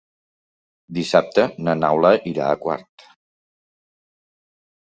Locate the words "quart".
2.65-3.07